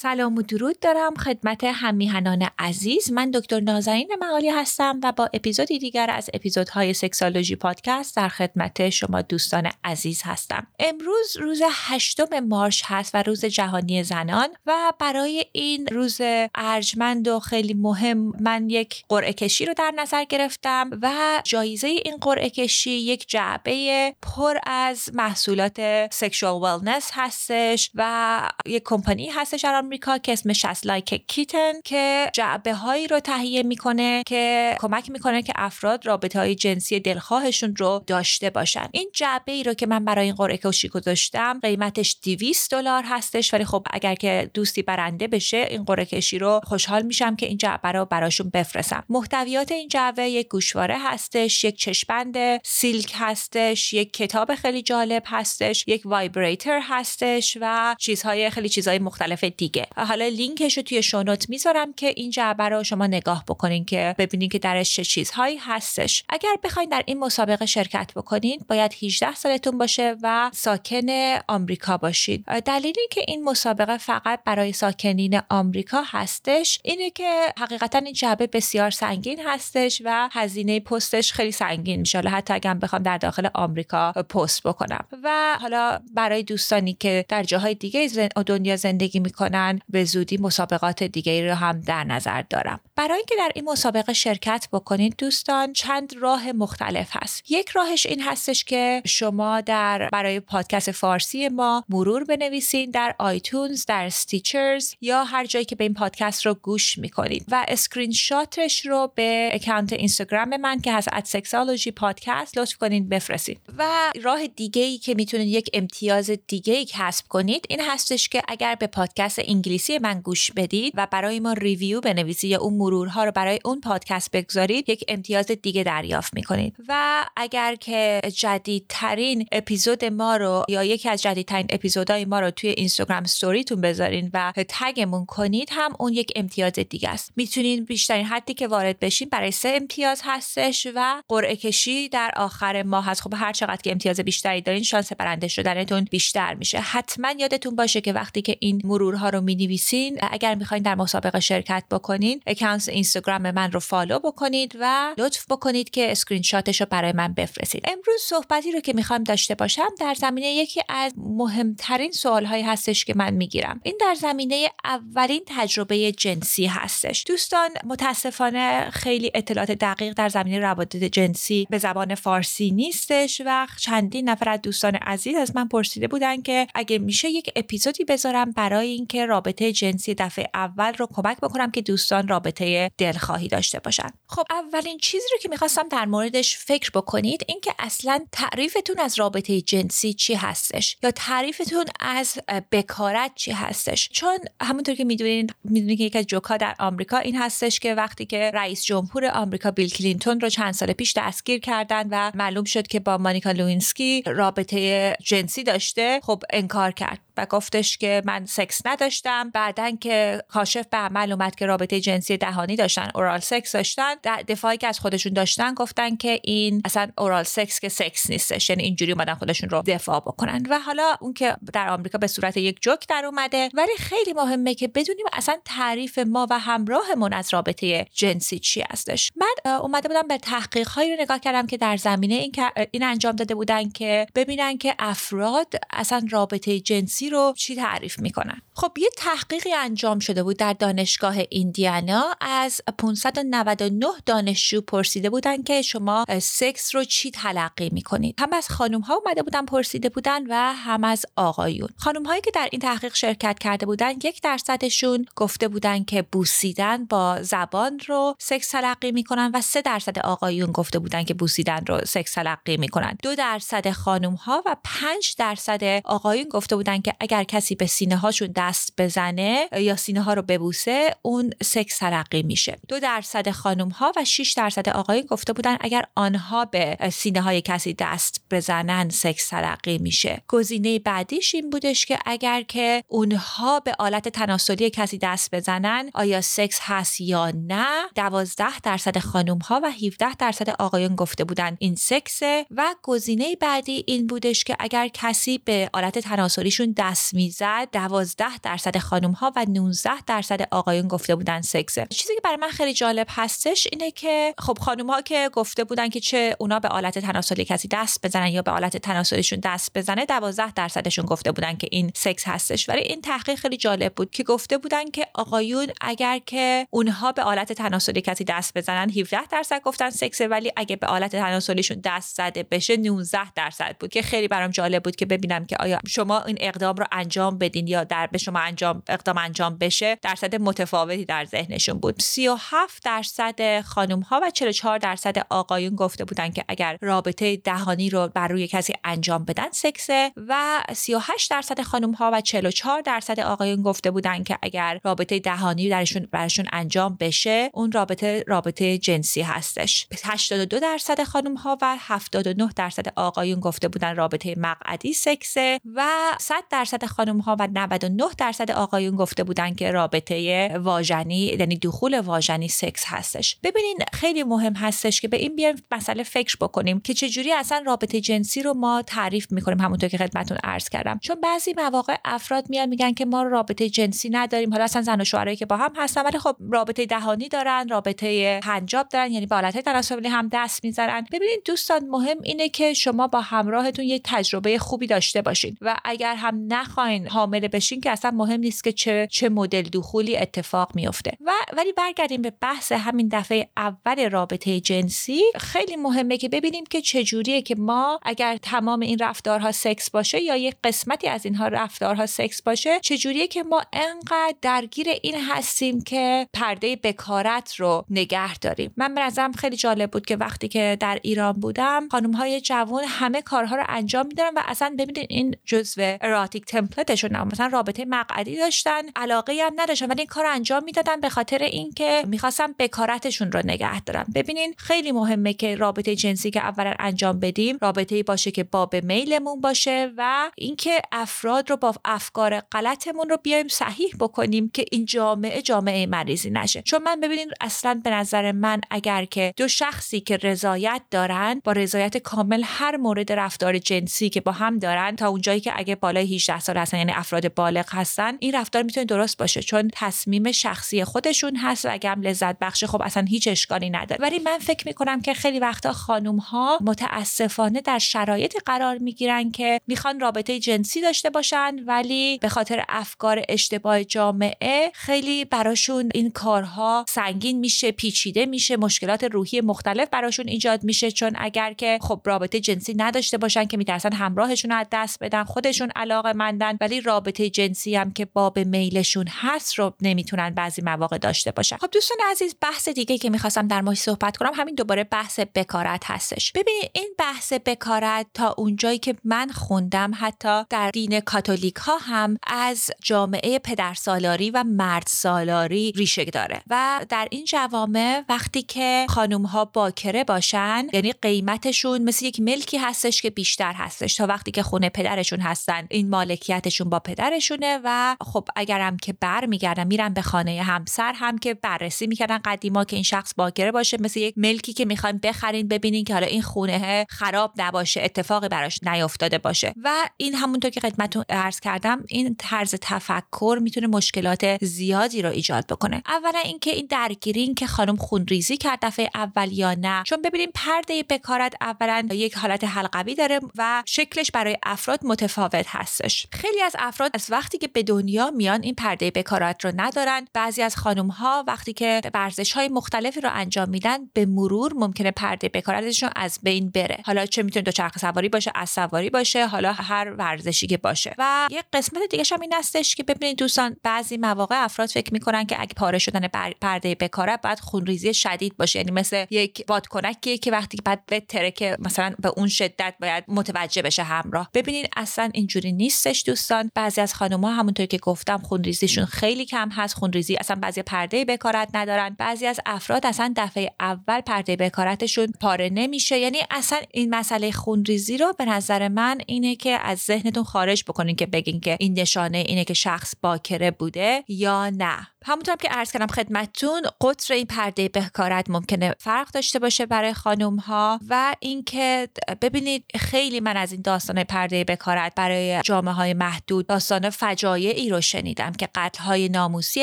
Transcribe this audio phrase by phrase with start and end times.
[0.00, 3.12] سلام و درود دارم خدمت هم‌میهنان عزیز.
[3.12, 8.90] من دکتر نازنین معالی هستم و با اپیزودی دیگر از اپیزودهای Sexology پادکست در خدمت
[8.90, 10.66] شما دوستان عزیز هستم.
[10.78, 16.20] امروز روز هشتم March هست و روز جهانی زنان و برای این روز
[16.54, 21.12] ارجمند و خیلی مهم من یک قرعه کشی رو در نظر گرفتم و
[21.44, 25.80] جایزه این قرعه کشی یک جعبه پر از محصولات
[26.12, 29.64] سکشوال ولنس هستش و یک کمپانی هستش.
[29.88, 35.42] آمریکا که اسمش هست لایک کیتن که جعبه هایی رو تهیه می‌کنه که کمک می‌کنه
[35.42, 38.88] که افراد رابطه های جنسی دلخواهشون رو داشته باشن.
[38.92, 43.54] این جعبه ای رو که من برای این قرعه کشی گذاشتم قیمتش 200 دلار هستش
[43.54, 47.56] ولی خب اگر که دوستی برنده بشه این قرعه کشی رو خوشحال میشم که این
[47.56, 49.04] جعبه رو براشون بفرستم.
[49.08, 55.84] محتویات این جعبه یک گوشواره هستش یک چشبند silk هستش یک کتاب خیلی جالب هستش
[55.86, 59.77] یک vibrator هستش و چیزهای خیلی چیزهای مختلف دیگه.
[59.96, 64.14] حالا لینکش رو توی show note می‌ذارم که این جعبه رو شما نگاه بکنین که
[64.18, 66.24] ببینین که درش چه چیزهایی هستش.
[66.28, 71.06] اگر بخواین در این مسابقه شرکت بکنین باید 18 سالتون باشه و ساکن
[71.48, 72.44] آمریکا باشید.
[72.44, 78.90] دلیلی که این مسابقه فقط برای ساکنین آمریکا هستش اینه که حقیقتا این جعبه بسیار
[78.90, 82.18] سنگین هستش و هزینه پستش خیلی سنگین میشه.
[82.18, 85.04] حتی اگر بخوام در داخل آمریکا پست بکنم.
[85.22, 91.48] و حالا برای دوستانی که در جاهای دیگه دنیا زندگی می‌کنن به زودی مسابقات دیگه
[91.48, 92.80] رو هم در نظر دارم.
[92.98, 97.50] برای اینکه در این مسابقه شرکت بکنید دوستان چند راه مختلف هست.
[97.50, 103.84] یک راهش این هستش که شما در برای پادکست فارسی ما مرور بنویسین در iTunes
[103.86, 107.44] در Stitcher یا هر جایی که به این پادکست رو گوش می‌کنید.
[107.48, 113.60] و اسکرین شاتش رو به account اینستاگرام من که هست Sexology Podcast لطف کنین بفرستید.
[113.78, 118.42] و راه دیگه ای که می‌تونید یک امتیاز دیگه ای کسب کنید این هستش که
[118.48, 123.24] اگر به پادکست انگلیسی من گوش بدید و برای ما review بنویسید یا اون مرورها
[123.24, 126.76] رو برای اون پادکست بگذارید یک امتیاز دیگه دریافت می‌کنید.
[126.88, 132.70] و اگر که جدیدترین اپیزود ما رو یا یکی از جدیدترین اپیزودهای ما رو توی
[132.70, 137.32] اینستاگرام ستوریتون بذارین و tag مون کنید هم اون یک امتیاز دیگه است.
[137.36, 142.82] می‌تونین بیشترین حدی که وارد بشین برای سه امتیاز هستش و قرعه کشی در آخر
[142.82, 143.20] ماه هست.
[143.20, 146.80] خب هر چقدر که امتیاز بیشتری دارین شانس برنده شدنتون بیشتر میشه.
[146.80, 151.84] حتما یادتون باشه که وقتی که این مرورها رو می‌نویسین اگر می‌خواین در مسابقه شرکت
[151.90, 152.40] بکنین
[152.78, 157.34] account اینستاگرام من رو follow بکنید و لطف بکنید که اسکرین شاتش رو برای من
[157.34, 157.84] بفرستید.
[157.84, 163.04] امروز صحبتی رو که می‌خوام داشته باشم در زمینه یکی از مهمترین سوال هایی هستش
[163.04, 163.80] که من می‌گیرم.
[163.82, 167.24] این در زمینه اولین تجربه جنسی هستش.
[167.26, 174.28] دوستان متاسفانه خیلی اطلاعات دقیق در زمینه روابط جنسی به زبان فارسی نیستش و چندین
[174.28, 178.88] نفر از دوستان عزیز از من پرسیده بودن که اگه میشه یک اپیزودی بذارم برای
[178.88, 182.67] اینکه رابطه جنسی دفعه اول رو کمک بکنم که دوستان رابطه
[182.98, 184.10] دلخواهی داشته باشن.
[184.26, 189.60] خب اولین چیزی رو که می‌خواستم در موردش فکر بکنید اینکه اصلا تعریفتون از رابطه
[189.60, 192.38] جنسی چی هستش یا تعریفتون از
[192.72, 194.08] بکارت چی هستش.
[194.12, 198.26] چون همونطور که می‌دونید می‌دونید که یکی از جوکا در آمریکا این هستش که وقتی
[198.26, 202.86] که رئیس جمهور آمریکا بیل کلینتون رو چند سال پیش دستگیر کردن و معلوم شد
[202.86, 207.20] که با مانیکا لوینسکی رابطه جنسی داشته خب انکار کرد.
[207.38, 209.50] و گفتش که من سکس نداشتم.
[209.50, 214.14] بعدا که کاشف به عمل اومد که رابطه جنسی دهانی داشتن oral sex داشتن.
[214.48, 218.70] دفاعی که از خودشون داشتن گفتن که این اصلا اورال سکس که سکس نیستش.
[218.70, 220.66] یعنی اینجوری اومدن خودشون رو دفاع بکنن.
[220.70, 223.70] و حالا اون که در آمریکا به صورت یک جوک در اومده.
[223.74, 229.32] ولی خیلی مهمه که بدونیم اصلا تعریف ما و همراهمون از رابطه جنسی چی هستش.
[229.36, 232.52] من اومده بودم به تحقیق هایی رو نگاه کردم که در زمینه این
[232.90, 238.62] این انجام داده بودن که ببینن که افراد اصلا رابطه جنسی رو چی تعریف می‌کنن؟
[238.74, 242.34] خب یه تحقیقی انجام شده بود در دانشگاه ایندیانا.
[242.40, 249.00] از 599 دانشجو پرسیده بودن که شما سکس رو چی تلقی می‌کنید؟ هم از خانم
[249.00, 251.88] ها اومده بودن پرسیده بودن و هم از آقایون.
[251.96, 257.04] خانم هایی که در این تحقیق شرکت کرده بودن یک درصدشون گفته بودن که بوسیدن
[257.04, 262.00] با زبان رو سکس تلقی می‌کنن و سه درصد آقایون گفته بودن که بوسیدن رو
[262.06, 263.18] سکس تلقی می‌کنن.
[263.22, 268.16] دو درصد خانم ها و پنج درصد آقایون گفته بودن که اگر کسی به سینه
[268.16, 272.78] هاشون دست بزنه یا سینه ها رو ببوسه اون سکس تلقی میشه.
[272.88, 277.60] دو درصد خانم ها و 6 درصد آقایون گفته بودن اگر آنها به سینه های
[277.60, 280.42] کسی دست بزنن سکس تلقی میشه.
[280.48, 286.40] گزینه بعدیش این بودش که اگر که اونها به آلت تناسلی کسی دست بزنن آیا
[286.40, 291.94] سکس هست یا نه دوازده درصد خانم ها و 17 درصد آقایون گفته بودن این
[291.94, 292.66] سکسه.
[292.70, 298.98] و گزینه بعدی این بودش که اگر کسی به آلت تناسلیشون دست می‌زد دوازده درصد
[298.98, 302.06] خانم ها و 19 درصد آقایون گفته بودن سکسه.
[302.10, 306.08] چیزی که برای من خیلی جالب هستش اینه که خب خانم ها که گفته بودن
[306.08, 310.26] که چه اونا به آلت تناسلی کسی دست بزنن یا به آلت تناسلیشون دست بزنه
[310.26, 312.88] 12 درصدشون گفته بودن که این سکس هستش.
[312.88, 317.42] ولی این تحقیق خیلی جالب بود که گفته بودن که آقایون اگر که اونها به
[317.42, 322.36] آلت تناسلی کسی دست بزنن 17 درصد گفتن سکسه ولی اگه به آلت تناسلیشون دست
[322.36, 324.10] زده بشه 19 درصد بود.
[324.10, 327.86] که خیلی برام جالب بود که ببینم که آیا شما این اقدام رو انجام بدین
[327.86, 332.20] یا در به شما انجام اقدام انجام بشه درصد متفاوتی در ذهنشون بود.
[332.20, 338.28] 37 درصد خانم ها و 44 درصد آقایون گفته بودن که اگر رابطه دهانی رو
[338.28, 343.82] بر روی کسی انجام بدن سکسه و 38 درصد خانم ها و 44 درصد آقایون
[343.82, 350.06] گفته بودن که اگر رابطه دهانی درشون برشون انجام بشه اون رابطه رابطه جنسی هستش.
[350.24, 356.06] 82 درصد خانم ها و 79 درصد آقایون گفته بودن رابطه مقعدی سکسه و
[356.40, 362.20] 100 درصد خانم ها و 99 درصد آقایون گفته بودن که رابطه واژنی یعنی دخول
[362.20, 363.56] واژنی سکس هستش.
[363.62, 368.20] ببینین خیلی مهم هستش که به این بیایم مسئله فکر بکنیم که چجوری اصلا رابطه
[368.20, 371.18] جنسی رو ما تعریف می‌کنیم همونطور که خدمتتون عرض کردم.
[371.22, 374.72] چون بعضی مواقع افراد میان میگن که ما رابطه جنسی نداریم.
[374.72, 378.60] حالا اصلا زن و شوهرایی که با هم هستن ولی خب رابطه دهانی دارن رابطه
[378.60, 383.26] پنجاب دارن یعنی با حالت تناسلی هم دست می‌زنن ببینید دوستان مهم اینه که شما
[383.26, 385.76] با همراهتون یه تجربه خوبی داشته باشین.
[385.80, 390.36] و اگر هم نخواین حامله بشین که اصلا مهم نیست که چه چه مدل دخولی
[390.36, 395.42] اتفاق میفته و ولی برگردیم به بحث همین دفعه اول رابطه جنسی.
[395.60, 400.56] خیلی مهمه که ببینیم که چجوریه که ما اگر تمام این رفتارها سکس باشه یا
[400.56, 406.46] یک قسمتی از اینها رفتارها سکس باشه چجوریه که ما انقدر درگیر این هستیم که
[406.52, 408.94] پرده بکارت رو نگه داریم.
[408.96, 413.42] من به خیلی جالب بود که وقتی که در ایران بودم خانم های جوان همه
[413.42, 416.16] کارها رو انجام میدارن و اصلا ببینید این جزو
[416.58, 421.28] اراتیک تمپلتشون مثلا رابطه مقعدی داشتن علاقه هم نداشتن ولی این کار انجام می‌دادن به
[421.28, 424.24] خاطر اینکه می‌خواستن بکارتشون رو نگه دارن.
[424.34, 429.60] ببینین خیلی مهمه که رابطه جنسی که اولا انجام بدیم رابطه باشه که باب میلمون
[429.60, 435.62] باشه و اینکه افراد رو با افکار غلطمون رو بیایم صحیح بکنیم که این جامعه
[435.62, 436.82] جامعه مریضی نشه.
[436.82, 441.72] چون من ببینین اصلا به نظر من اگر که دو شخصی که رضایت دارن با
[441.72, 446.26] رضایت کامل هر مورد رفتار جنسی که با هم دارن تا اونجایی که اگه بالای
[446.48, 451.04] 18 سال هستن یعنی افراد بالغ هستن این رفتار می‌تونه درست باشه چون تصمیم شخصی
[451.04, 454.22] خودشون هست و اگه هم لذت بخشه خب اصلا هیچ اشکالی نداره.
[454.22, 459.80] ولی من فکر می‌کنم که خیلی وقتا خانم ها متاسفانه در شرایط قرار می‌گیرن که
[459.86, 467.04] می‌خوان رابطه جنسی داشته باشن ولی به خاطر افکار اشتباه جامعه خیلی براشون این کارها
[467.08, 472.60] سنگین میشه پیچیده میشه مشکلات روحی مختلف براشون ایجاد میشه چون اگر که خب رابطه
[472.60, 477.96] جنسی نداشته باشن که میترسن همراهشون از دست بدن خودشون علاقه مندن ولی رابطه جنسی
[477.96, 481.76] هم که باب میلشون هست رو نمی‌تونن بعضی مواقع داشته باشن.
[481.76, 486.02] خب دوستان عزیز بحث دیگه که می‌خواستم در موردش صحبت کنم همین دوباره بحث بکارت
[486.06, 486.52] هستش.
[486.52, 492.38] ببینید این بحث بکارت تا اونجایی که من خوندم حتی در دین کاتولیک ها هم
[492.46, 499.42] از جامعه پدرسالاری و مرد سالاری ریشه داره و در این جوامع وقتی که خانم
[499.42, 504.14] ها باکره باشن یعنی قیمتشون مثل یک ملکی هستش که بیشتر هستش.
[504.14, 509.46] تا وقتی که خونه پدرشون هستن این مالکیتشون با پدرشونه و خب اگرم که بر
[509.46, 513.96] میگردن میرن به خانه همسر هم که بررسی می‌کردن قدیما که این شخص باکره باشه
[514.00, 518.80] مثل یک ملکی که می‌خواین بخرین ببینین که حالا این خونه خراب نباشه اتفاقی براش
[518.82, 519.74] نیافتاده باشه.
[519.84, 525.66] و این همونطور که خدمتتون عرض کردم این طرز تفکر می‌تونه مشکلات زیادی رو ایجاد
[525.66, 526.02] بکنه.
[526.06, 530.02] اولا اینکه این درگیری این که خانم خونریزی کرد دفعه اول یا نه.
[530.06, 536.17] چون ببینیم پرده بکارت اولا یک حالت حلقوی داره و شکلش برای افراد متفاوت هستش.
[536.32, 540.62] خیلی از افراد از وقتی که به دنیا میان این پرده بکارت رو ندارن بعضی
[540.62, 545.48] از خانم ها وقتی که ورزش های مختلفی رو انجام میدن به مرور ممکنه پرده
[545.48, 546.98] بکارتشون از بین بره.
[547.04, 551.14] حالا چه می‌تونه دوچرخه سواری باشه از سواری باشه حالا هر ورزشی که باشه.
[551.18, 555.46] و یه قسمت دیگه هم این هستش که ببینید دوستان بعضی مواقع افراد فکر می‌کنن
[555.46, 556.28] که اگه پاره شدن
[556.60, 558.78] پرده بکارت باید خونریزی شدید باشه.
[558.78, 563.82] یعنی مثل یک بادکنکیه که وقتی بعد بتره که مثلا به اون شدت باید متوجه
[563.82, 564.50] بشه همراه.
[564.54, 566.07] ببینید اصلا اینجوری نیست.
[566.08, 569.94] هستش دوستان بعضی از خانم‌ها همونطور که گفتم خونریزیشون خیلی کم هست.
[569.94, 572.16] خونریزی اصلا بعضی پرده بکارت ندارن.
[572.18, 576.18] بعضی از افراد اصلا دفعه اول پرده بکارتشون پاره نمیشه.
[576.18, 581.16] یعنی اصلا این مسئله خونریزی رو به نظر من اینه که از ذهنتون خارج بکنین
[581.16, 585.08] که بگین که این نشانه اینه که شخص باکره بوده یا نه.
[585.26, 590.56] همونطور که عرض کردم خدمتتون قطر این پرده بهکارت ممکنه فرق داشته باشه برای خانم
[590.56, 592.08] ها و اینکه
[592.42, 598.00] ببینید خیلی من از این داستان پرده بکارت برای جامعه های محدود داستان فجایعی رو
[598.00, 599.82] شنیدم که قتل های ناموسی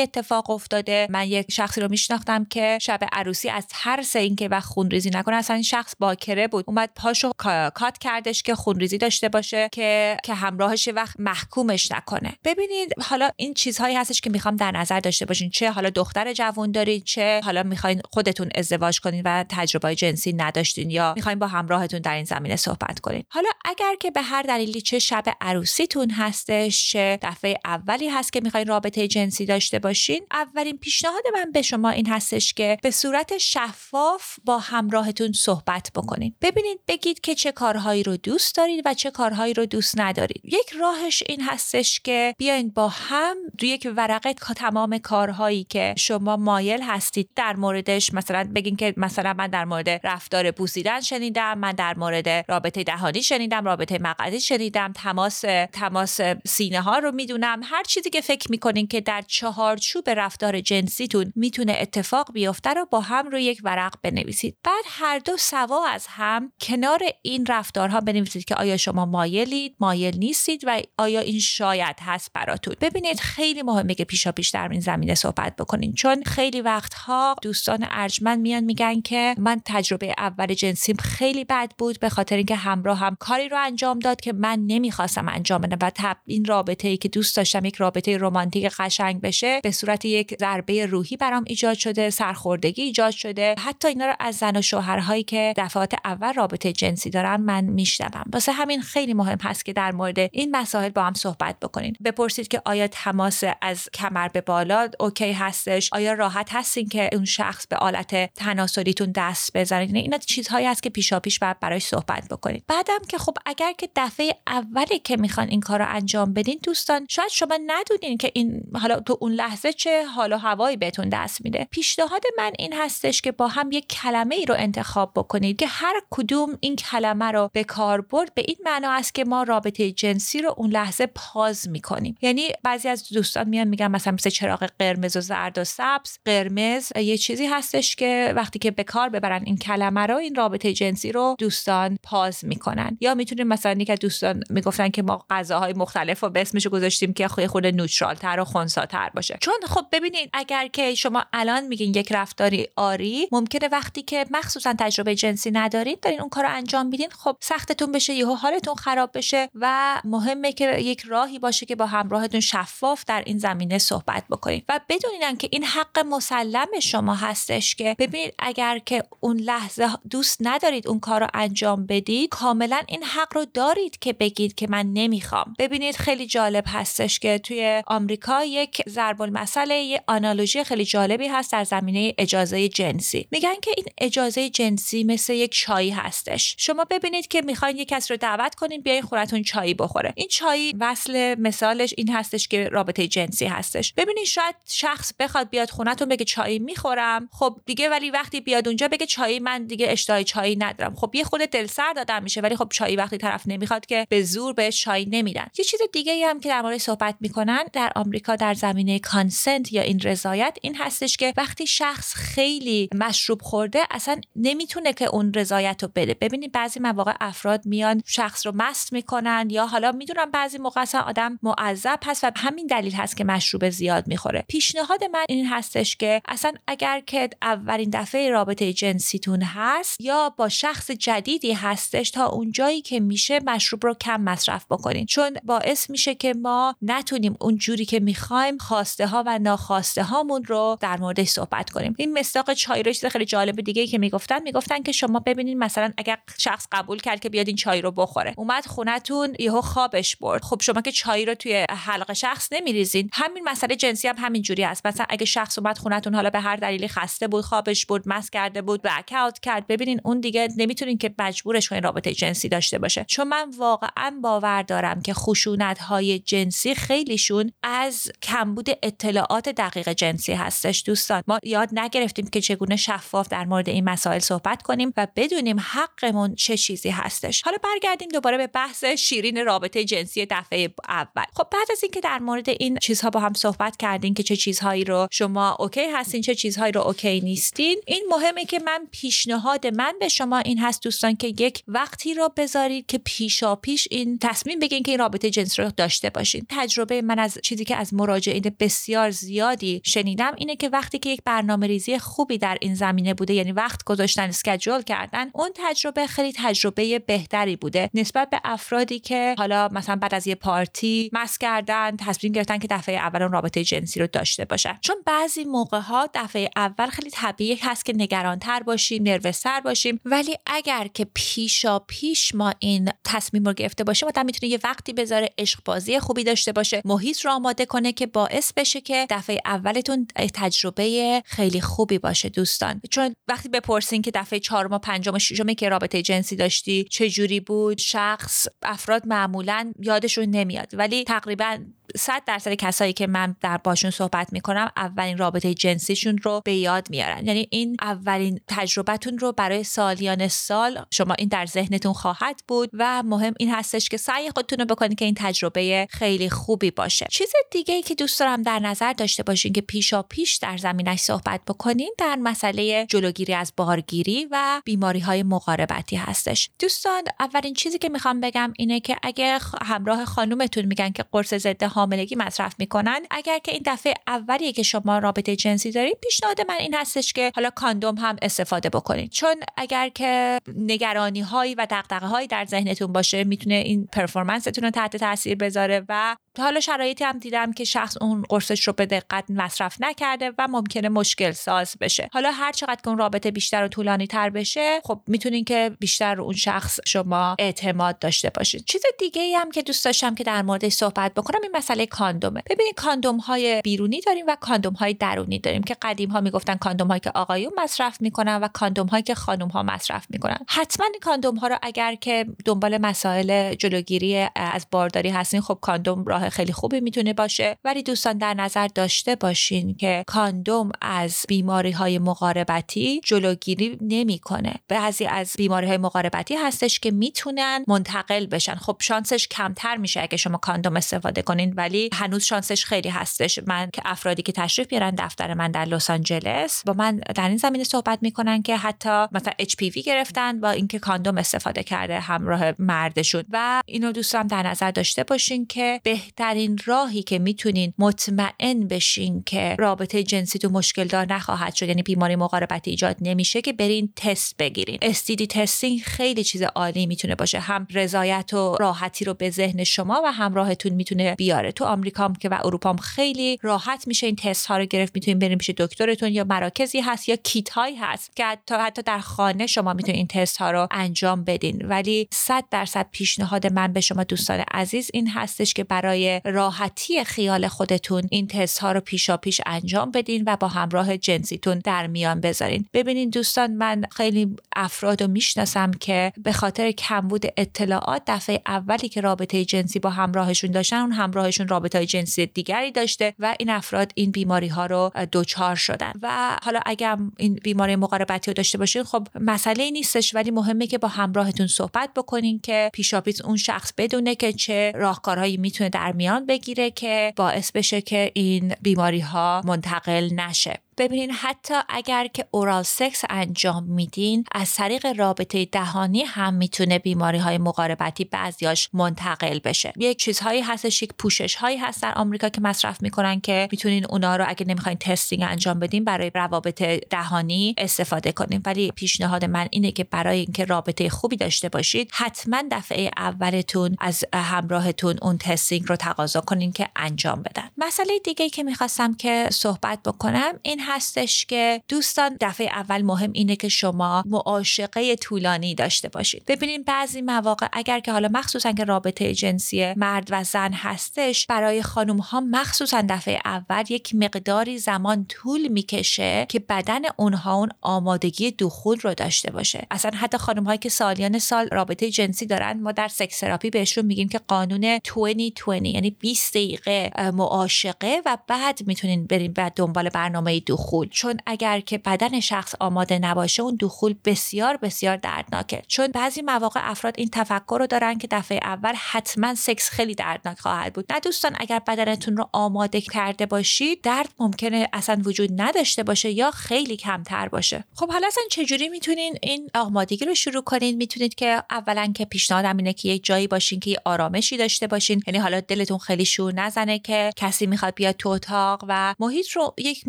[0.00, 1.06] اتفاق افتاده.
[1.10, 5.54] من یک شخصی رو میشناختم که شب عروسی از ترس اینکه و خونریزی نکنه اصلا
[5.54, 6.64] این شخص باکره بود.
[6.68, 7.30] اومد پاشو
[7.74, 12.32] کات کردش که خونریزی داشته باشه که که همراهش وقت محکومش نکنه.
[12.44, 16.72] ببینید حالا این چیزهایی هستش که می‌خوام در نظر داشته باشین چه حالا دختر جوان
[16.72, 22.00] دارید چه حالا می‌خواین خودتون ازدواج کنین و تجربه جنسی نداشتین یا می‌خواین با همراهتون
[22.00, 23.24] در این زمینه صحبت کنین.
[23.28, 28.40] حالا اگر که به هر دلیلی چه شب عروسیتون هستش چه دفعه اولی هست که
[28.40, 33.38] می‌خواین رابطه جنسی داشته باشین اولین پیشنهاد من به شما این هستش که به صورت
[33.38, 36.34] شفاف با همراهتون صحبت بکنین.
[36.42, 40.40] ببینید بگید که چه کارهایی رو دوست دارید و چه کارهایی رو دوست ندارید.
[40.44, 46.36] یک راهش این هستش که بیاین با هم روی یک ورقه تمام کارهایی که شما
[46.36, 48.14] مایل هستید در موردش.
[48.14, 53.22] مثلا بگین که مثلا من در مورد رفتار بوسیدن شنیدم من در مورد رابطه دهانی
[53.22, 55.40] شنیدم رابطه مقعدی شنیدم تماس
[55.72, 57.60] تماس سینه ها رو می‌دونم.
[57.64, 63.00] هر چیزی که فکر می‌کنین که در چهارچوب رفتار جنسیتون می‌تونه اتفاق بیفته رو با
[63.00, 64.56] هم رو یک ورق بنویسید.
[64.64, 70.18] بعد هر دو سوا از هم کنار این رفتارها بنویسید که آیا شما مایلید مایل
[70.18, 72.74] نیستید و آیا این شاید هست براتون.
[72.80, 75.92] ببینید خیلی مهمه که پیشا پیش در این زمینه صحبت بکنین.
[75.92, 82.00] چون خیلی وقتها دوستان ارجمند میان میگن که من تجربه اول جنسیم خیلی بد بود
[82.00, 85.90] به خاطر اینکه همراه هم کاری رو انجام داد که من نمی‌خواستم انجام بدم و
[85.94, 90.36] تب این رابطه ای که دوست داشتم یک رابطه رمانتیک قشنگ بشه به صورت یک
[90.40, 93.54] ضربه روحی برام ایجاد شده سرخوردگی ایجاد شده.
[93.58, 98.24] حتی اینا رو از زن و شوهرهایی که دفعات اول رابطه جنسی دارن من میشنوم.
[98.32, 101.96] واسه همین خیلی مهم هست که در مورد این مسائل با هم صحبت بکنین.
[102.04, 107.24] بپرسید که آیا تماس از کمر به بالا اوکی هستش آیا راحت هستین که اون
[107.24, 111.80] شخص به آلت تناسلیتون دست بزنید یعنی اینا چیزهایی هست که پیشا پیش باید برای
[111.80, 116.32] صحبت بکنید بعدم که خب اگر که دفعه اولی که می‌خوان این کار رو انجام
[116.34, 120.76] بدین دوستان شاید شما ندونین که این حالا تو اون لحظه چه حال و هوایی
[120.76, 121.68] بهتون دست میده.
[121.70, 126.00] پیشنهاد من این هستش که با هم یک کلمه ای رو انتخاب بکنید که هر
[126.10, 128.34] کدوم این کلمه رو به کار برد.
[128.34, 132.16] به این معنا است که ما رابطه جنسی رو اون لحظه پاز می‌کنیم.
[132.22, 136.92] یعنی بعضی از دوستان میان میگن مثلا مثل چراغ قرمز و زرد و سبز قرمز
[136.96, 141.12] یه چیزی هستش که وقتی که به کار ببرن این کلمه رو این رابطه جنسی
[141.12, 142.98] رو دوستان پاز می‌کنن.
[143.00, 147.28] یا می‌تونیم مثلا یک دوستان می‌گفتن که ما غذاهای مختلف رو به اسمش گذاشتیم که
[147.28, 149.38] خود خود نوترال تر و خونساتر باشه.
[149.40, 154.74] چون خب ببینید اگر که شما الان میگین یک رفتاری آری ممکنه وقتی که مخصوصا
[154.78, 159.48] تجربه جنسی ندارید دارین اون کار انجام میدین خب سختتون بشه یهو حالتون خراب بشه
[159.54, 164.64] و مهمه که یک راهی باشه که با همراهتون شفاف در این زمینه صحبت بکنید
[164.68, 170.38] و بدونین که این حق مسلم شما هستش که ببینید اگر که اون لحظه دوست
[170.40, 174.86] ندارید اون کار رو انجام بدید کاملا این حق رو دارید که بگید که من
[174.92, 175.54] نمی‌خوام.
[175.58, 181.52] ببینید خیلی جالب هستش که توی آمریکا یک ضرب المثل یه آنالوژی خیلی جالبی هست
[181.52, 183.28] در زمینه اجازه جنسی.
[183.30, 186.54] میگن که این اجازه جنسی مثل یک چای هستش.
[186.58, 190.12] شما ببینید که می‌خواین یک کس رو دعوت کنین بیاین خورتون چای بخوره.
[190.16, 193.92] این چای وصل مثالش این هستش که رابطه جنسی هستش.
[193.96, 198.88] ببینید شاید شخص بخواد بیاد خونتون بگه چای می‌خورم خب دیگه ولی وقتی بیاد اونجا
[198.88, 200.94] بگه چای من دیگه اشتهای چای ندارم.
[200.94, 204.22] خب یه خود دل سرد آدم میشه ولی خب چای وقتی طرف نمی‌خواد که به
[204.22, 205.46] زور بهش چای نمیدن.
[205.58, 209.72] یه چیز دیگه ای هم که در مورد صحبت می‌کنن در آمریکا در زمینه کانسنت
[209.72, 215.34] یا این رضایت این هستش که وقتی شخص خیلی مشروب خورده اصلا نمی‌تونه که اون
[215.34, 216.14] رضایت رو بده.
[216.14, 221.00] ببینید بعضی مواقع افراد میان شخص رو مست می‌کنن یا حالا می‌دونم بعضی موقع اصلا
[221.00, 224.44] آدم معذب هست و همین دلیل هست که مشروب زیاد می‌خوره.
[224.56, 230.48] پیشنهاد من این هستش که اصلا اگر که اولین دفعه رابطه جنسیتون هست یا با
[230.48, 235.06] شخص جدیدی هستش تا اونجایی که میشه مشروب رو کم مصرف بکنین.
[235.06, 240.44] چون باعث میشه که ما نتونیم اون جوری که می‌خوایم خواسته ها و ناخواسته هامون
[240.44, 241.94] رو در موردش صحبت کنیم.
[241.98, 245.92] این مستاق چای رو چیز خیلی جالب دیگه که می‌گفتن می‌گفتن که شما ببینید مثلا
[245.96, 248.34] اگر شخص قبول کرد که بیاد این چای رو بخوره.
[248.36, 250.44] اومد خونتون یهو خوابش برد.
[250.44, 253.10] خب شما که چای رو توی حلق شخص نمیریزین.
[253.12, 254.86] همین مسئله جنسی هم همینجوری است.
[254.86, 258.62] مثلا اگه شخص اومد خونتون حالا به هر دلیلی خسته بود خوابش بود مس کرده
[258.62, 263.04] بود بک اوت کرد ببینین اون دیگه نمی‌تونین که مجبورش کنین رابطه جنسی داشته باشه.
[263.08, 270.32] چون من واقعا باور دارم که خشونت های جنسی خیلیشون از کمبود اطلاعات دقیق جنسی
[270.32, 271.22] هستش دوستان.
[271.26, 276.34] ما یاد نگرفتیم که چگونه شفاف در مورد این مسائل صحبت کنیم و بدونیم حقمون
[276.34, 277.42] چه چیزی هستش.
[277.42, 281.24] حالا برگردیم دوباره به بحث شیرین رابطه جنسی دفعه اول.
[281.34, 284.84] خب بعد از اینکه در مورد این چیزها با هم صحبت کردین که چه چیزهایی
[284.84, 287.80] رو شما OK هستین چه چیزهایی رو OK نیستین.
[287.86, 292.30] این مهمه که من پیشنهاد من به شما این هست دوستان که یک وقتی رو
[292.36, 296.46] بذارید که پیشا پیش این تصمیم بگین که این رابطه جنسی رو داشته باشین.
[296.48, 301.20] تجربه من از چیزی که از مراجعین بسیار زیادی شنیدم اینه که وقتی که یک
[301.24, 306.32] برنامه ریزی خوبی در این زمینه بوده یعنی وقت گذاشتن schedule کردن اون تجربه خیلی
[306.36, 307.90] تجربه بهتری بوده.
[307.94, 312.68] نسبت به افرادی که حالا مثلا بعد از یه پارتی مست کردن تصمیم گرفتن که
[312.70, 314.78] دفعه اول رابطه جنسی رو داشته باشن.
[314.80, 320.00] چون بعضی موقع ها دفعه اول خیلی طبیعی هست که نگرانتر باشیم نروستر باشیم.
[320.04, 324.92] ولی اگر که پیشا پیش ما این تصمیم رو گرفته باشیم آدم می‌تونه یه وقتی
[324.92, 326.82] بذاره عشق بازی خوبی داشته باشه.
[326.84, 332.80] محیط رو آماده کنه که باعث بشه که دفعه اولتون تجربه خیلی خوبی باشه دوستان.
[332.90, 337.10] چون وقتی بپرسین که دفعه چهارم و پنجم و ششم که رابطه جنسی داشتی چه
[337.10, 340.70] جوری بود؟ شخص افراد معمولا یادشون نمیاد.
[340.72, 341.58] ولی تقریبا
[341.98, 346.90] صد درصد کسایی که من در باشون صحبت می‌کنم اولین رابطه جنسیشون رو به یاد
[346.90, 347.26] میارن.
[347.26, 353.02] یعنی این اولین تجربتون رو برای سالیان سال شما این در ذهنتون خواهد بود و
[353.02, 357.06] مهم این هستش که سعی خودتون رو بکنید که این تجربه خیلی خوبی باشه.
[357.10, 361.00] چیز دیگه ای که دوست دارم در نظر داشته باشین که پیشا پیش در زمینش
[361.00, 366.50] صحبت بکنین در مسئله جلوگیری از بارگیری و بیماری های مقاربتی هستش.
[366.58, 371.64] دوستان اولین چیزی که می‌خوام بگم اینه که اگه همراه خانومتون میگن که قرص ضد
[371.86, 373.00] حاملگی مصرف می‌کنن.
[373.10, 377.32] اگر که این دفعه اولیه که شما رابطه جنسی دارید پیشنهاد من این هستش که
[377.34, 379.10] حالا کاندوم هم استفاده بکنید.
[379.10, 384.70] چون اگر که نگرانی هایی و دغدغه هایی در ذهنتون باشه می‌تونه این پرفورمنستون رو
[384.70, 389.24] تحت تاثیر بذاره و حالا شرایطی هم دیدم که شخص اون قرصش رو به دقت
[389.28, 392.08] مصرف نکرده و ممکنه مشکل ساز بشه.
[392.12, 396.20] حالا هر چقدر که اون رابطه بیشتر و طولانی تر بشه خب می‌تونین که بیشتر
[396.20, 400.42] اون شخص شما اعتماد داشته باشید چیز دیگه ای هم که دوست داشتم که در
[400.42, 402.42] موردش صحبت بکنم این مسئله کاندومه.
[402.50, 406.88] ببینید کاندوم های بیرونی داریم و کاندوم های درونی داریم که قدیم ها می‌گفتن کاندوم
[406.88, 410.38] هایی که آقایون مصرف می‌کنن و کاندوم هایی که خانم ها مصرف می‌کنن.
[410.48, 416.04] حتما این کاندوم ها رو اگر که دنبال مسائل جلوگیری از بارداری هستین خب کاندوم
[416.04, 417.56] راه خیلی خوبی می‌تونه باشه.
[417.64, 424.54] ولی دوستان در نظر داشته باشین که کاندوم از بیماری های مقاربتی جلوگیری نمی‌کنه.
[424.68, 428.54] بعضی از بیماری های مقاربتی هستش که می‌تونن منتقل بشن.
[428.54, 431.55] خب شانسش کمتر میشه اگه شما کاندوم استفاده کنین.
[431.56, 433.38] ولی هنوز شانسش خیلی هستش.
[433.46, 437.36] من که افرادی که تشریف بیارن دفتر من در لس آنجلس با من در این
[437.36, 443.24] زمینه صحبت می‌کنن که حتی مثلا HPV گرفتن با اینکه کاندوم استفاده کرده همراه مردشون.
[443.32, 449.56] و اینو دوستان در نظر داشته باشین که بهترین راهی که می‌تونین مطمئن بشین که
[449.58, 454.78] رابطه جنسیتون مشکل دار نخواهد شد یعنی بیماری مقاربتی ایجاد نمیشه که برین تست بگیرین.
[454.82, 457.38] STD testing خیلی چیز عالی می‌تونه باشه.
[457.40, 461.45] هم رضایت و راحتی رو به ذهن شما و همراهتون می‌تونه بیاره.
[461.50, 465.18] تو آمریکا که و اروپا هم خیلی راحت میشه این تست ها رو گرفت می‌تونین
[465.18, 469.46] برین پیش دکترتون یا مراکزی هست یا کیت هایی هست که حتی حتی در خانه
[469.46, 471.66] شما می‌تونین این تست ها رو انجام بدین.
[471.68, 477.48] ولی 100 درصد پیشنهاد من به شما دوستان عزیز این هستش که برای راحتی خیال
[477.48, 482.20] خودتون این تست ها رو پیشا پیش انجام بدین و با همراه جنسیتون در میان
[482.20, 482.66] بذارین.
[482.72, 489.00] ببینین دوستان من خیلی افراد رو می‌شناسم که به خاطر کمبود اطلاعات دفعه اولی که
[489.00, 490.92] رابطه جنسی با همراهشون داشتن اون
[491.36, 495.92] همراهشون رابطه جنسی دیگری داشته و این افراد این بیماری ها رو دچار شدن.
[496.02, 500.78] و حالا اگر این بیماری مقاربتی رو داشته باشین خب مسئله نیستش ولی مهمه که
[500.78, 506.26] با همراهتون صحبت بکنین که پیشاپیش اون شخص بدونه که چه راهکارهایی می‌تونه در میان
[506.26, 510.65] بگیره که باعث بشه که این بیماری ها منتقل نشه.
[510.78, 517.18] ببینین حتی اگر که اورال سکس انجام میدین از طریق رابطه دهانی هم می‌تونه بیماری
[517.18, 519.72] های مقاربتی بعضیاش منتقل بشه.
[519.76, 524.16] یک چیزهایی هستش یک پوشش هایی هست در آمریکا که مصرف می‌کنن که می‌تونین اونا
[524.16, 528.42] رو اگه نمی‌خواین تستینگ انجام بدین برای روابط دهانی استفاده کنین.
[528.44, 534.04] ولی پیشنهاد من اینه که برای اینکه رابطه خوبی داشته باشید حتما دفعه اولتون از
[534.14, 537.50] همراهتون اون testing رو تقاضا کنین که انجام بدن.
[537.58, 543.36] مسئله دیگه که می‌خواستم که صحبت بکنم این هستش که دوستان دفعه اول مهم اینه
[543.36, 546.24] که شما معاشقه طولانی داشته باشید.
[546.26, 551.62] ببینید بعضی مواقع اگر که حالا مخصوصا که رابطه جنسی مرد و زن هستش برای
[551.62, 558.30] خانم ها مخصوصا دفعه اول یک مقداری زمان طول می‌کشه که بدن اونها اون آمادگی
[558.30, 559.66] دخول رو داشته باشه.
[559.70, 563.86] اصلا حتی خانم هایی که سالیان سال رابطه جنسی دارن ما در sex therapy بهشون
[563.86, 570.40] میگیم که قانون 2020 یعنی 20 دقیقه معاشقه و بعد می‌تونین بریم بعد دنبال برنامه
[570.56, 575.62] دخول چون اگر که بدن شخص آماده نباشه اون دخول بسیار بسیار دردناکه.
[575.66, 580.38] چون بعضی مواقع افراد این تفکر رو دارن که دفعه اول حتما سکس خیلی دردناک
[580.38, 580.92] خواهد بود.
[580.92, 586.30] نه دوستان اگر بدنتون رو آماده کرده باشید درد ممکنه اصلا وجود نداشته باشه یا
[586.30, 587.64] خیلی کمتر باشه.
[587.74, 592.56] خب حالا اصلا چجوری می‌تونین این آمادگی رو شروع کنین؟ می‌تونید که اولا که پیشنهادم
[592.56, 595.02] اینه که یک جایی باشین که آرامشی داشته باشین.
[595.06, 599.54] یعنی حالا دلتون خیلی شور نزنه که کسی می‌خواد بیاد تو اتاق و محیط رو
[599.58, 599.88] یک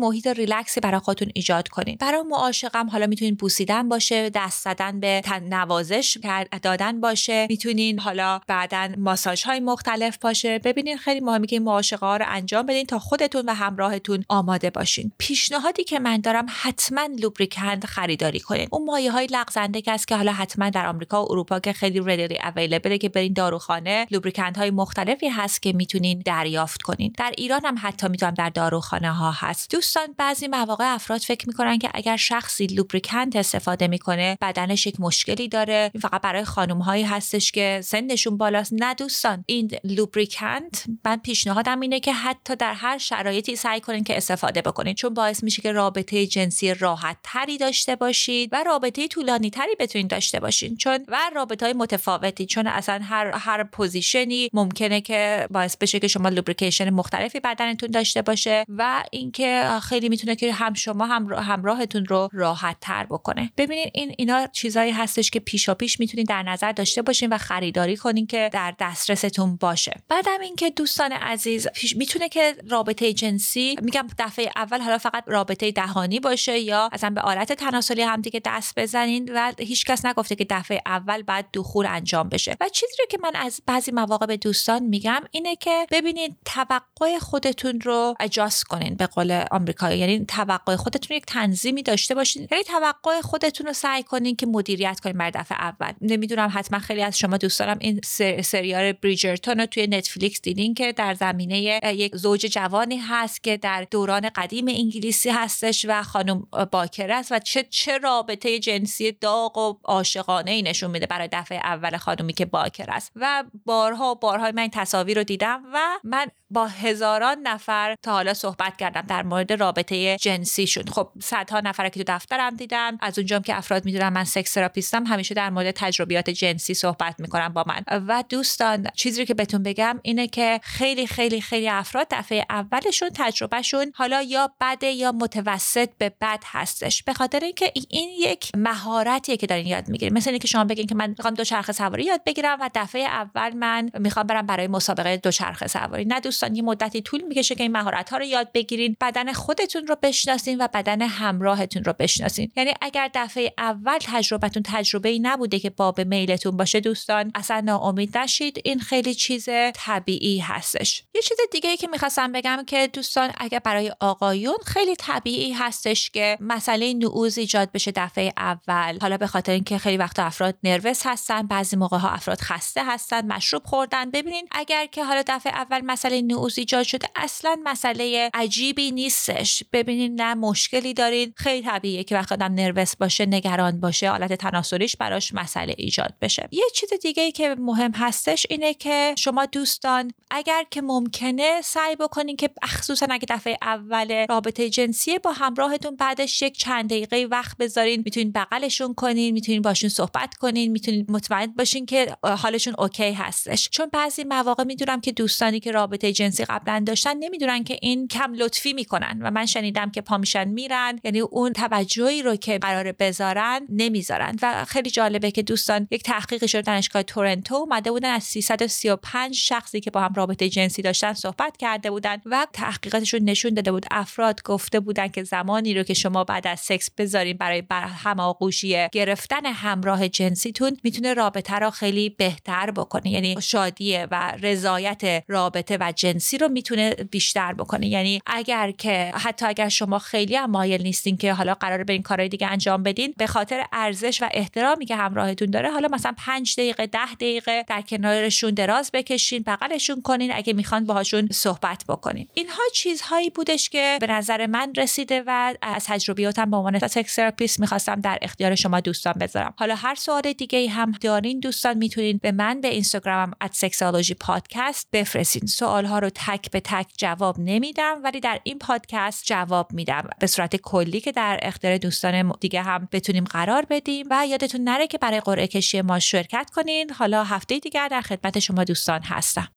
[0.00, 0.26] محیط
[0.58, 1.96] ریلکسی برای خودتون ایجاد کنین.
[2.00, 6.18] برای معاشقم حالا می‌تونین بوسیدن باشه دست زدن به نوازش
[6.62, 7.46] دادن باشه.
[7.50, 10.58] می‌تونین حالا بعدا ماساژ های مختلف باشه.
[10.58, 14.70] ببینین خیلی مهمه که این معاشقه ها رو انجام بدین تا خودتون و همراهتون آماده
[14.70, 15.12] باشین.
[15.18, 18.68] پیشنهادی که من دارم حتما لوبریکند خریداری کنین.
[18.70, 22.00] اون مایه های لغزنده که است که حالا حتما در آمریکا و اروپا که خیلی
[22.00, 27.12] ردلی اویلیبل که برین داروخانه لوبریکند های مختلفی هست که می‌تونین دریافت کنین.
[27.18, 29.70] در ایران هم حتی می‌تونم در داروخانه ها هست.
[29.70, 35.48] دوستان بعضی مواقع افراد فکر می‌کنن که اگر شخصی لوبریکند استفاده می‌کنه بدنش یک مشکلی
[35.48, 35.90] داره.
[36.02, 38.72] فقط برای خانم هایی هستش که سنشون بالاست.
[38.72, 44.16] نه دوستان این لوبریکند من پیشنهادم اینه که حتی در هر شرایطی سعی کنین که
[44.16, 44.94] استفاده بکنین.
[44.94, 50.08] چون باعث میشه که رابطه جنسی راحت تری داشته باشید و رابطه طولانی تری بتونید
[50.08, 50.76] داشته باشین.
[50.76, 52.46] چون و رابطه های متفاوتی.
[52.46, 57.90] چون اصلا هر هر position ی ممکنه که باعث بشه که شما lubrication مختلفی بدنتون
[57.90, 63.52] داشته باشه و اینکه خیلی می‌تونه که هم شما هم همراهتون رو راحت تر بکنه.
[63.56, 67.96] ببینید این اینا چیزایی هستش که پیشا پیش می‌تونید در نظر داشته باشین و خریداری
[67.96, 69.92] کنین که در دسترستون باشه.
[70.08, 76.20] بعدم اینکه دوستان عزیز می‌تونه که رابطه جنسی میگم دفعه اول حالا فقط رابطه دهانی
[76.20, 80.82] باشه یا اصلا به آلت تناسلی هم دیگه دست بزنین و هیچکس نگفته که دفعه
[80.86, 82.56] اول بعد دخول انجام بشه.
[82.60, 87.18] و چیزی رو که من از بعضی مواقع به دوستان میگم اینه که ببینید توقع
[87.20, 89.98] خودتون رو اجاست کنین به قول آمریکایی.
[89.98, 92.48] یعنی توقع خودتون یک تنظیمی داشته باشین.
[92.50, 95.92] یعنی توقع خودتون رو سعی کنین که مدیریت کنین برای دفعه اول.
[96.00, 98.00] نمی‌دونم حتما خیلی از شما دوستانم این
[98.42, 103.86] سریال بریجرتون رو توی نتفلیکس دیدین که در زمینه یک زوج جوانی هست که در
[103.90, 109.78] دوران قدیم انگلیسی هستش و خانم باکر است و چه چه رابطه جنسی داغ و
[109.84, 113.12] عاشقانه ای نشون میده برای دفعه اول خانومی که باکر است.
[113.16, 118.34] و بارها و بارها من تصاویر رو دیدم و من با هزاران نفر تا حالا
[118.34, 122.98] صحبت کردم در مورد رابطه جنسیشون خب صدها نفر که تو دفترم دیدم.
[123.00, 127.48] از اونجام که افراد می‌دونم من سکس تراپیستم همیشه در مورد تجربیات جنسی صحبت می‌کنم
[127.48, 128.04] با من.
[128.08, 133.92] و دوستان چیزی که بهتون بگم اینه که خیلی خیلی خیلی افراد دفعه اولشون تجربهشون
[133.94, 137.02] حالا یا بده یا متوسط به بد هستش.
[137.02, 140.14] به خاطر اینکه این یک مهارتیه که دارین یاد می‌گیرین.
[140.14, 143.90] مثل اینکه شما بگین که من می‌خوام دوچرخه سواری یاد بگیرم و دفعه اول من
[143.98, 146.04] می‌خوام برم برای مسابقه دوچرخه سواری.
[146.04, 148.96] نه دوستان یه مدتی طول می‌کشه که این مهارت ها رو یاد بگیرین.
[149.00, 152.52] بدن خودتون رو بشناسین و بدن همراهتون رو بشناسین.
[152.56, 158.18] یعنی اگر دفعه اول تجربتون تجربه ای نبوده که باب میلتون باشه دوستان اصلا ناامید
[158.18, 158.60] نشید.
[158.64, 161.04] این خیلی چیز طبیعی هستش.
[161.14, 166.10] یه چیز دیگه ای که می‌خواستم بگم که دوستان اگر برای آقایون خیلی طبیعی هستش
[166.10, 168.98] که مسئله نعوز ایجاد بشه دفعه اول.
[169.00, 173.26] حالا به خاطر اینکه خیلی وقت افراد نروس هستن بعضی موقع ها افراد خسته هستن
[173.26, 174.10] مشروب خوردن.
[174.10, 179.62] ببینین اگر که حالا دفعه اول مسئله نعوز ایجاد شده اصلا مسئله عجیبی نیستش.
[179.88, 181.32] ببینین نه مشکلی دارین.
[181.36, 186.48] خیلی طبیعیه که وقتی آدم نروس باشه نگران باشه حالت تناسلیش براش مسئله ایجاد بشه.
[186.52, 191.96] یه چیز دیگه ای که مهم هستش اینه که شما دوستان اگر که ممکنه سعی
[191.96, 197.56] بکنین که خصوصا اگه دفعه اول رابطه جنسی با همراهتون بعدش یک چند دقیقه وقت
[197.56, 203.68] بذارین می‌تونین بغلشون کنین می‌تونین باشون صحبت کنین می‌تونین مطمئن باشین که حالشون اوکی هستش.
[203.70, 208.34] چون بعضی مواقع می‌دونم که دوستانی که رابطه جنسی قبلا داشتن نمی‌دونن که این کم
[208.34, 211.00] لطفی می‌کنن و من شنیدم که پامیشن میرن.
[211.04, 214.36] یعنی اون توجهی رو که قرار بذارن نمی‌ذارن.
[214.42, 219.80] و خیلی جالبه که دوستان یک تحقیق شده دانشگاه تورنتو اومده بودن از 335 شخصی
[219.80, 223.86] که با هم رابطه جنسی داشتن صحبت کرده بودن و تحقیقاتشون نشون داده بود.
[223.90, 227.62] افراد گفته بودن که زمانی رو که شما بعد از سکس بذارین برای
[228.04, 233.10] هماغوشی گرفتن همراه جنسیتون می‌تونه رابطه رو خیلی بهتر بکنه.
[233.10, 237.86] یعنی شادی و رضایت رابطه و جنسی رو می‌تونه بیشتر بکنه.
[237.86, 242.28] یعنی اگر که حتی اگر شما خیلی هم مایل نیستین که حالا قرار برین کارهای
[242.28, 243.14] دیگه انجام بدین.
[243.16, 247.82] به خاطر ارزش و احترامی که همراهتون داره حالا مثلا 5 دقیقه 10 دقیقه در
[247.82, 252.28] کنارشون دراز بکشین بغلشون کنین اگه می‌خوان باهاشون صحبت بکنین.
[252.34, 257.60] اینها چیزهایی بودش که به نظر من رسیده و از تجربیاتم به عنوان sex therapist
[257.60, 259.54] می‌خواستم در اختیار شما دوستان بذارم.
[259.58, 265.46] حالا هر سوال دیگه هم دارین دوستان می‌تونین به من به اینستاگرامم سکسولوژی پادکست بفرستین.
[265.46, 269.24] سوال ها رو تک به تک جواب نمیدم ولی در این پادکست
[269.58, 270.08] جواب میدم.
[270.20, 274.86] به صورت کلی که در اختیار دوستان دیگه هم بتونیم قرار بدیم و یادتون نره
[274.86, 276.90] که برای قرعه کشی ما شرکت کنین.
[276.90, 279.48] حالا هفته دیگر در خدمت شما دوستان هستم.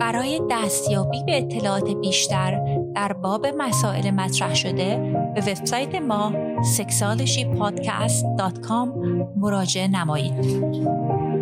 [0.00, 2.60] برای دستیابی به اطلاعات بیشتر
[2.94, 4.96] در باب مسائل مطرح شده
[5.34, 6.32] به وبسایت ما
[6.76, 8.88] sexualshypodcast.com
[9.36, 11.35] مراجعه نمایید.